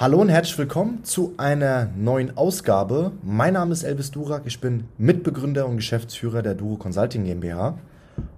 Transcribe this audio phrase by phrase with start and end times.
[0.00, 3.10] Hallo und herzlich willkommen zu einer neuen Ausgabe.
[3.20, 7.76] Mein Name ist Elvis Durak, ich bin Mitbegründer und Geschäftsführer der Duro Consulting GmbH.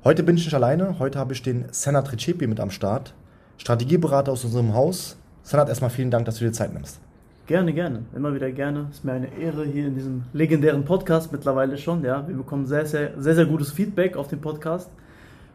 [0.02, 3.12] Heute bin ich nicht alleine, heute habe ich den Senat Recepi mit am Start,
[3.58, 5.18] Strategieberater aus unserem Haus.
[5.42, 6.98] Senat, erstmal vielen Dank, dass du dir Zeit nimmst.
[7.46, 8.04] Gerne, gerne.
[8.16, 8.86] Immer wieder gerne.
[8.90, 12.02] Ist mir eine Ehre hier in diesem legendären Podcast mittlerweile schon.
[12.02, 14.88] Ja, wir bekommen sehr, sehr, sehr, sehr gutes Feedback auf den Podcast.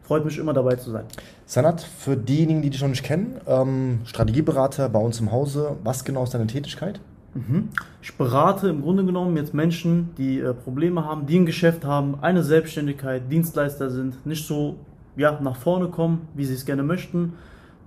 [0.06, 1.04] Freut mich immer dabei zu sein.
[1.46, 5.76] Sanat, für diejenigen, die dich noch nicht kennen, ähm, Strategieberater bei uns im Hause.
[5.82, 7.00] Was genau ist deine Tätigkeit?
[7.34, 7.70] Mhm.
[8.00, 12.18] Ich berate im Grunde genommen jetzt Menschen, die äh, Probleme haben, die ein Geschäft haben,
[12.20, 14.76] eine Selbstständigkeit, Dienstleister sind, nicht so
[15.16, 17.32] ja, nach vorne kommen, wie sie es gerne möchten.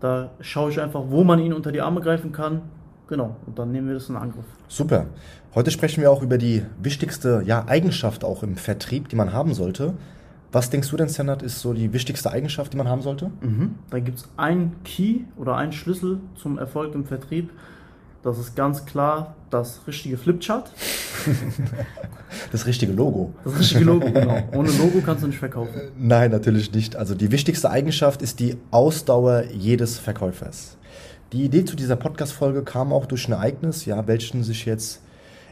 [0.02, 2.63] Da schaue ich einfach, wo man ihnen unter die Arme greifen kann.
[3.08, 4.45] Genau, und dann nehmen wir das in Angriff.
[4.67, 5.05] Super.
[5.55, 9.53] Heute sprechen wir auch über die wichtigste ja, Eigenschaft auch im Vertrieb, die man haben
[9.53, 9.94] sollte.
[10.52, 13.30] Was denkst du denn, Standard, ist so die wichtigste Eigenschaft, die man haben sollte?
[13.41, 13.76] Mhm.
[13.91, 17.52] Da gibt es einen Key oder einen Schlüssel zum Erfolg im Vertrieb.
[18.23, 20.72] Das ist ganz klar das richtige Flipchart.
[22.52, 23.33] das richtige Logo.
[23.45, 24.44] Das richtige Logo, genau.
[24.53, 25.73] Ohne Logo kannst du nicht verkaufen.
[25.97, 26.95] Nein, natürlich nicht.
[26.95, 30.77] Also die wichtigste Eigenschaft ist die Ausdauer jedes Verkäufers.
[31.31, 35.02] Die Idee zu dieser Podcast-Folge kam auch durch ein Ereignis, ja, welchen sich jetzt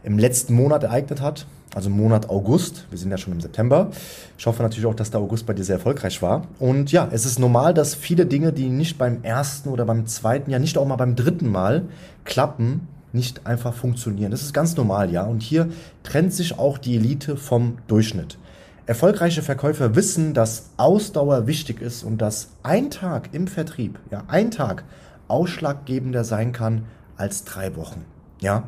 [0.04, 1.46] im letzten Monat ereignet hat
[1.76, 2.86] also Monat August.
[2.90, 3.92] Wir sind ja schon im September.
[4.38, 6.48] Ich hoffe natürlich auch, dass der August bei dir sehr erfolgreich war.
[6.60, 10.52] Und ja, es ist normal, dass viele Dinge, die nicht beim ersten oder beim zweiten,
[10.52, 11.84] ja nicht auch mal beim dritten Mal
[12.24, 14.32] klappen, nicht einfach funktionieren.
[14.32, 15.24] Das ist ganz normal, ja.
[15.24, 15.70] Und hier
[16.04, 18.38] trennt sich auch die Elite vom Durchschnitt.
[18.86, 24.50] Erfolgreiche Verkäufer wissen, dass Ausdauer wichtig ist und dass ein Tag im Vertrieb, ja, ein
[24.50, 24.86] Tag
[25.28, 26.86] ausschlaggebender sein kann
[27.18, 28.06] als drei Wochen.
[28.40, 28.64] Ja,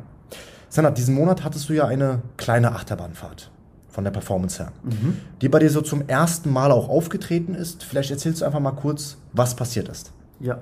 [0.69, 3.49] Sanat, diesen Monat hattest du ja eine kleine Achterbahnfahrt
[3.87, 5.17] von der Performance her, mhm.
[5.41, 7.83] die bei dir so zum ersten Mal auch aufgetreten ist.
[7.83, 10.11] Vielleicht erzählst du einfach mal kurz, was passiert ist.
[10.39, 10.59] Ja,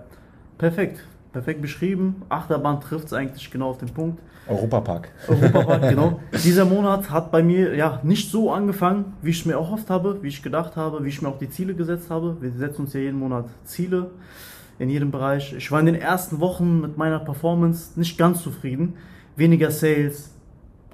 [0.58, 1.04] perfekt.
[1.34, 2.24] Perfekt beschrieben.
[2.30, 4.22] Achterbahn trifft es eigentlich genau auf den Punkt.
[4.48, 5.10] Europapark.
[5.28, 6.22] Europapark, genau.
[6.44, 10.30] Dieser Monat hat bei mir ja nicht so angefangen, wie ich mir erhofft habe, wie
[10.30, 12.38] ich gedacht habe, wie ich mir auch die Ziele gesetzt habe.
[12.40, 14.12] Wir setzen uns ja jeden Monat Ziele
[14.80, 15.54] in jedem Bereich.
[15.54, 18.94] Ich war in den ersten Wochen mit meiner Performance nicht ganz zufrieden
[19.38, 20.32] weniger Sales,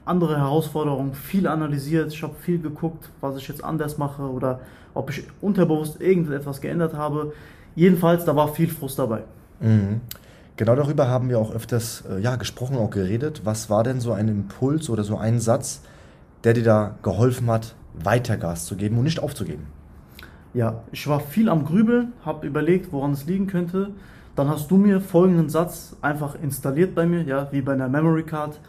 [0.06, 2.14] andere Herausforderungen, viel analysiert.
[2.14, 4.60] Ich habe viel geguckt, was ich jetzt anders mache oder
[4.94, 7.34] ob ich unterbewusst irgendetwas geändert habe.
[7.76, 9.24] Jedenfalls, da war viel Frust dabei.
[9.60, 10.02] Mhm.
[10.56, 13.42] Genau darüber haben wir auch öfters äh, ja, gesprochen, auch geredet.
[13.44, 15.82] Was war denn so ein Impuls oder so ein Satz,
[16.44, 19.66] der dir da geholfen hat, weiter Gas zu geben und nicht aufzugeben?
[20.54, 23.92] Ja, ich war viel am Grübeln, habe überlegt, woran es liegen könnte
[24.36, 28.24] dann hast du mir folgenden Satz einfach installiert bei mir, ja, wie bei einer Memory
[28.24, 28.60] Card.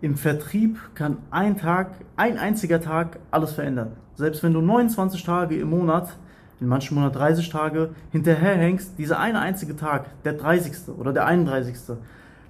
[0.00, 3.92] Im Vertrieb kann ein Tag, ein einziger Tag alles verändern.
[4.14, 6.16] Selbst wenn du 29 Tage im Monat,
[6.60, 10.88] in manchen Monaten 30 Tage hinterherhängst, dieser eine einzige Tag, der 30.
[10.98, 11.96] oder der 31.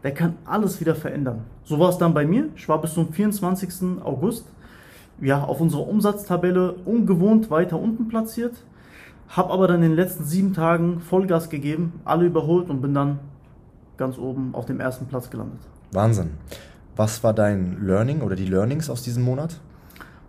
[0.03, 1.45] Der kann alles wieder verändern.
[1.65, 2.49] So war es dann bei mir.
[2.56, 4.00] Ich war bis zum 24.
[4.05, 4.47] August
[5.21, 8.55] ja, auf unserer Umsatztabelle ungewohnt weiter unten platziert.
[9.29, 13.19] Hab aber dann in den letzten sieben Tagen Vollgas gegeben, alle überholt und bin dann
[13.97, 15.61] ganz oben auf dem ersten Platz gelandet.
[15.93, 16.31] Wahnsinn.
[16.97, 19.59] Was war dein Learning oder die Learnings aus diesem Monat?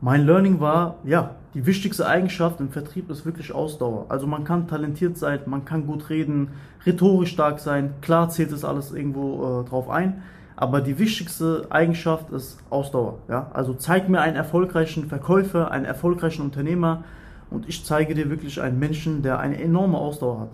[0.02, 4.06] Mein Learning war, ja, die wichtigste Eigenschaft im Vertrieb ist wirklich Ausdauer.
[4.10, 6.50] Also man kann talentiert sein, man kann gut reden,
[6.86, 10.22] rhetorisch stark sein, klar zählt es alles irgendwo äh, drauf ein,
[10.56, 13.20] aber die wichtigste Eigenschaft ist Ausdauer.
[13.28, 13.50] Ja?
[13.54, 17.04] Also zeig mir einen erfolgreichen Verkäufer, einen erfolgreichen Unternehmer,
[17.50, 20.52] und ich zeige dir wirklich einen Menschen, der eine enorme Ausdauer hat.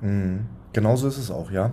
[0.00, 0.46] Mhm.
[0.72, 1.70] Genauso ist es auch, ja.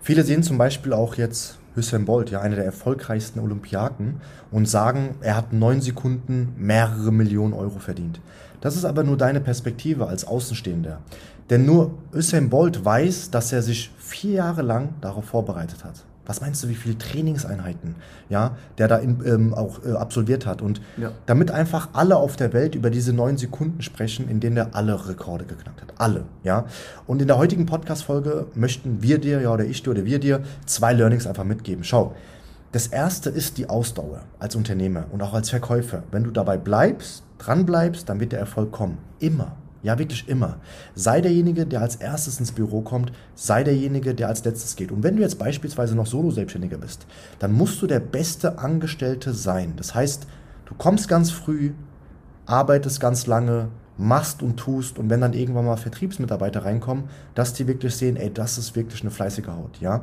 [0.00, 4.20] Viele sehen zum Beispiel auch jetzt Hussein Bolt, ja, einer der erfolgreichsten Olympiaken,
[4.50, 8.20] und sagen, er hat neun Sekunden mehrere Millionen Euro verdient.
[8.60, 10.98] Das ist aber nur deine Perspektive als Außenstehender.
[11.50, 16.04] Denn nur Usain Bolt weiß, dass er sich vier Jahre lang darauf vorbereitet hat.
[16.28, 17.96] Was meinst du, wie viele Trainingseinheiten,
[18.28, 20.60] ja, der da in, ähm, auch äh, absolviert hat?
[20.60, 21.10] Und ja.
[21.24, 25.08] damit einfach alle auf der Welt über diese neun Sekunden sprechen, in denen er alle
[25.08, 25.94] Rekorde geknackt hat.
[25.96, 26.66] Alle, ja.
[27.06, 30.42] Und in der heutigen Podcast-Folge möchten wir dir, ja, oder ich dir oder wir dir
[30.66, 31.82] zwei Learnings einfach mitgeben.
[31.82, 32.14] Schau.
[32.72, 36.02] Das erste ist die Ausdauer als Unternehmer und auch als Verkäufer.
[36.10, 38.98] Wenn du dabei bleibst, dran bleibst, dann wird der Erfolg kommen.
[39.18, 39.56] Immer.
[39.82, 40.58] Ja, wirklich immer.
[40.94, 44.90] Sei derjenige, der als erstes ins Büro kommt, sei derjenige, der als letztes geht.
[44.90, 47.06] Und wenn du jetzt beispielsweise noch Solo-Selbstständiger bist,
[47.38, 49.74] dann musst du der beste Angestellte sein.
[49.76, 50.26] Das heißt,
[50.66, 51.72] du kommst ganz früh,
[52.46, 57.04] arbeitest ganz lange, machst und tust und wenn dann irgendwann mal Vertriebsmitarbeiter reinkommen,
[57.34, 60.02] dass die wirklich sehen, ey, das ist wirklich eine fleißige Haut, ja?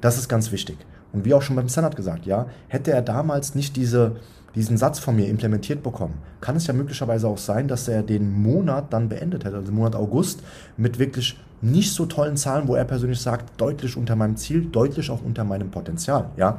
[0.00, 0.78] Das ist ganz wichtig.
[1.14, 4.16] Und wie auch schon beim Senat gesagt, ja, hätte er damals nicht diese,
[4.56, 8.30] diesen Satz von mir implementiert bekommen, kann es ja möglicherweise auch sein, dass er den
[8.42, 10.42] Monat dann beendet hätte, also den Monat August,
[10.76, 15.08] mit wirklich nicht so tollen Zahlen, wo er persönlich sagt, deutlich unter meinem Ziel, deutlich
[15.08, 16.30] auch unter meinem Potenzial.
[16.36, 16.58] Ja?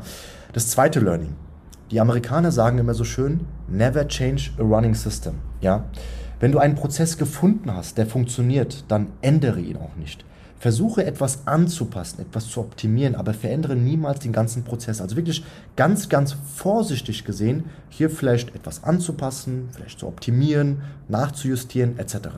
[0.54, 1.36] Das zweite Learning.
[1.92, 5.36] Die Amerikaner sagen immer so schön, never change a running system.
[5.60, 5.84] Ja?
[6.40, 10.26] Wenn du einen Prozess gefunden hast, der funktioniert, dann ändere ihn auch nicht.
[10.60, 15.02] Versuche etwas anzupassen, etwas zu optimieren, aber verändere niemals den ganzen Prozess.
[15.02, 15.44] Also wirklich
[15.76, 22.30] ganz, ganz vorsichtig gesehen, hier vielleicht etwas anzupassen, vielleicht zu optimieren, nachzujustieren etc.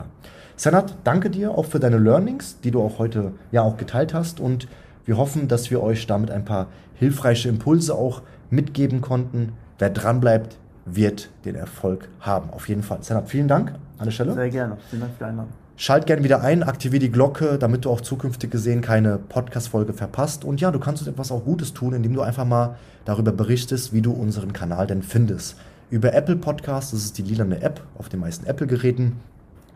[0.56, 4.40] Senat, danke dir auch für deine Learnings, die du auch heute ja auch geteilt hast
[4.40, 4.66] und
[5.04, 9.52] wir hoffen, dass wir euch damit ein paar hilfreiche Impulse auch mitgeben konnten.
[9.78, 12.50] Wer dranbleibt, wird den Erfolg haben.
[12.50, 13.02] Auf jeden Fall.
[13.02, 14.34] Senat, vielen Dank an der Stelle.
[14.34, 14.76] Sehr gerne.
[14.90, 15.67] Vielen Dank für die Einladung.
[15.80, 20.44] Schalt gerne wieder ein, aktiviere die Glocke, damit du auch zukünftig gesehen keine Podcast-Folge verpasst.
[20.44, 23.92] Und ja, du kannst uns etwas auch Gutes tun, indem du einfach mal darüber berichtest,
[23.92, 25.54] wie du unseren Kanal denn findest.
[25.88, 29.20] Über Apple Podcast, das ist die lilane App auf den meisten Apple-Geräten,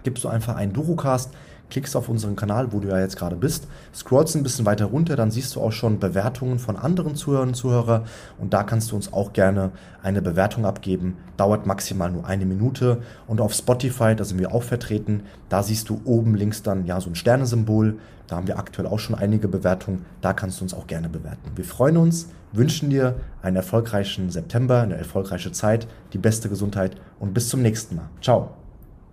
[0.02, 1.30] gibst du einfach einen Durocast
[1.72, 5.16] klickst auf unseren Kanal, wo du ja jetzt gerade bist, scrollst ein bisschen weiter runter,
[5.16, 8.04] dann siehst du auch schon Bewertungen von anderen Zuhörern und Zuhörer
[8.38, 9.70] und da kannst du uns auch gerne
[10.02, 11.16] eine Bewertung abgeben.
[11.38, 15.88] Dauert maximal nur eine Minute und auf Spotify, da sind wir auch vertreten, da siehst
[15.88, 17.98] du oben links dann ja so ein Sternesymbol.
[18.28, 20.06] Da haben wir aktuell auch schon einige Bewertungen.
[20.20, 21.52] Da kannst du uns auch gerne bewerten.
[21.54, 27.34] Wir freuen uns, wünschen dir einen erfolgreichen September, eine erfolgreiche Zeit, die beste Gesundheit und
[27.34, 28.08] bis zum nächsten Mal.
[28.20, 28.50] Ciao.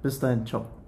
[0.01, 0.78] Bis dahin, ciao.